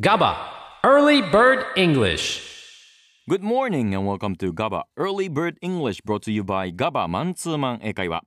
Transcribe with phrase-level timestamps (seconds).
[0.00, 0.34] GABA
[0.82, 2.42] Early Bird English
[3.28, 8.24] Good morning and welcome to GABA Early Bird English brought to you by GABA マンツーマン英会話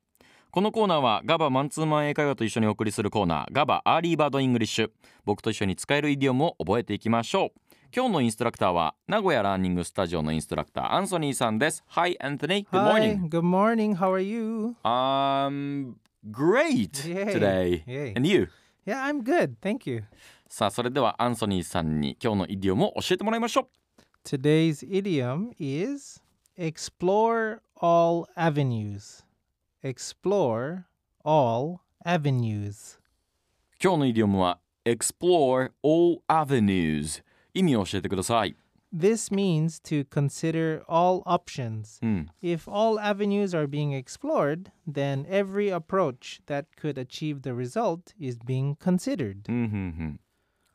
[0.51, 4.89] このコーナーは GABA マンツーマン英会話と一緒にお送りするコーナー GABA アーリーバードイングリッシュ
[5.25, 7.51] 僕と一緒に使えるイディオムを覚えていきましょう
[7.93, 13.95] 今日のインストラクターは名古屋ラーニングスタジオのインストラクターアンソニーさんです Hi Anthony, good morning Hi, good morning.
[13.97, 14.75] How are you?
[14.85, 15.95] I'm
[16.31, 17.25] great Yay.
[17.33, 18.13] today Yay.
[18.15, 18.47] and you?
[18.85, 19.57] Yeah, I'm good.
[19.61, 20.03] Thank you.
[20.49, 23.67] さあそれではアンソニーさんに今日のイディオムを教えてもらいましょう
[24.23, 26.21] Today's idiom is
[26.57, 29.23] explore all avenues.
[29.83, 30.83] Explore
[31.23, 32.99] all avenues.
[33.81, 37.23] 今日のイディオムは Explore all avenues
[37.53, 38.55] 意味を教えてください
[38.93, 41.99] This means to consider all options.
[42.01, 48.39] うん、If all avenues are being explored, then every approach that could achieve the result is
[48.39, 49.43] being considered.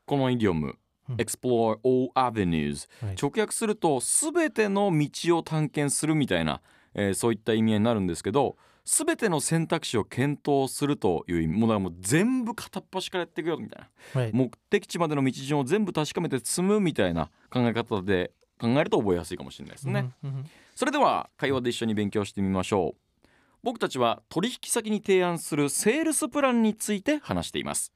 [0.05, 0.77] このイディオム
[1.17, 3.15] Explore all avenues、Right.
[3.21, 6.61] 直訳すると全ての道を探検するみたいな、
[6.93, 8.55] えーそういった意味合いになるんですけど
[8.85, 13.81] 全ての選択肢を検討するという意味もうだからもう全部片っ端からやっていくよみたい
[14.13, 14.31] な Right.
[14.33, 20.45] 目的地までの道順を全部確かめて積むみたいな考え方で考えると覚えやすいかもしれないですね、Mhm.
[20.75, 23.27] それでは会話で一緒に勉強してみましょう
[23.61, 27.91] 僕たちは取引先に提案するセールスプランについて話しています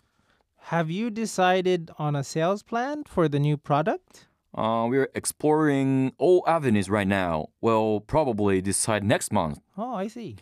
[0.72, 4.26] Have you decided on a sales plan for the new product?
[4.54, 7.48] Uh, we're exploring all avenues right now.
[7.60, 9.60] We'll probably decide next month.
[9.76, 10.36] Oh, I see.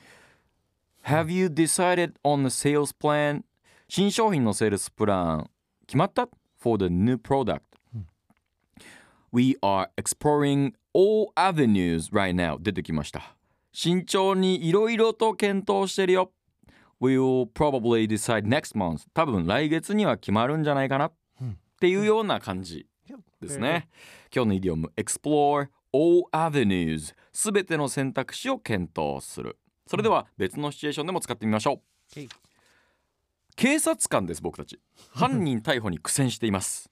[1.02, 3.44] Have you decided on the sales plan?
[3.88, 5.50] 新商品のセールスプラン
[5.86, 6.28] 決まった
[6.62, 7.62] ?for the new product.
[9.32, 12.56] We are exploring all avenues right now.
[12.60, 13.36] 出てきました。
[13.72, 16.32] 慎重にいろいろと検討してるよ。
[16.99, 19.05] We will probably decide next month.
[19.13, 21.07] 多分来月には決まるんじゃないかな。
[21.07, 21.11] っ
[21.79, 22.87] ていうような感じ。
[23.41, 23.87] ですね。
[24.33, 29.57] 今日のイディオム Explore all avenues すべての選択肢を検討する。
[29.87, 31.81] それでは別のシチュエーションでも使ってみましょ
[32.15, 32.27] う。
[33.55, 34.79] 警察官です僕たち。
[35.13, 36.89] 犯人逮捕に苦戦しています。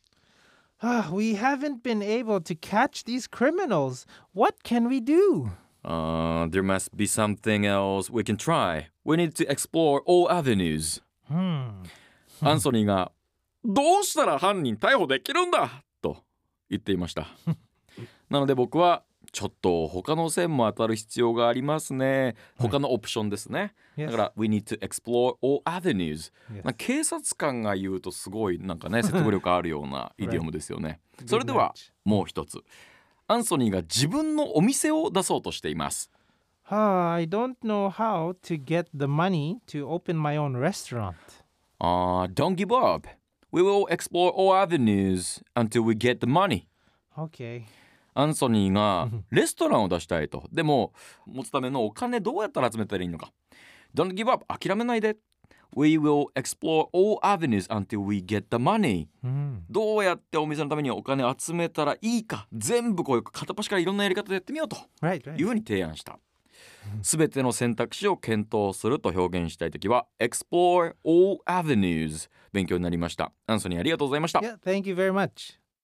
[0.81, 4.05] Ah, we haven't been able to catch these criminals.
[4.33, 5.49] What can we do?
[5.83, 8.87] Uh, there must be something else we can try.
[9.05, 11.01] We need to explore all avenues.
[11.29, 11.83] Hmm.
[12.41, 13.11] アンソニーが
[13.63, 15.83] どうしたら犯人逮捕できるんだ？
[16.01, 16.17] と
[16.69, 17.27] 言っていました。
[18.29, 22.35] なので僕はちょっと他の線も当たる必要がありますね。
[22.57, 23.73] 他のオプションですね。
[23.97, 26.31] だから We need to explore all avenues、
[26.77, 30.99] 警察官が言うとすごいなんかね説得力あるようなイディオムですよね。
[31.25, 31.73] それでは.
[32.05, 32.63] もう一つ。
[33.27, 36.11] アンソニーが自分のお店を出そうとしています。
[36.69, 41.15] Ah, I don't know how to get the money to open my own restaurant.
[41.79, 43.07] あー Don't give up.
[43.51, 46.65] We will explore all avenues until we get the money.
[47.17, 47.63] Okay.
[48.15, 50.47] アンソニーがレストランを出したいと。
[50.51, 50.93] でも、
[51.25, 53.31] 持つためのお金どうやったら集めたらいいのか。
[53.95, 54.45] Don't give up.
[54.47, 55.17] 諦めないで。
[55.75, 59.07] We will explore all avenues until we get the money.
[59.23, 59.61] Hmm.
[59.69, 62.47] どうやってお店のためにお金集めたらいいか。
[62.53, 65.43] 全部こういう片っ端からいろんなやり方でやってみようと Right, い right.
[65.43, 66.13] うふうに提案した。
[66.13, 66.17] す
[67.17, 73.31] べての選択肢を検討すると表現したいときは explore all avenues 勉強になりました。
[73.47, 74.39] アンソニーありがとうございました。
[74.39, 75.62] Yeah, thank you very much.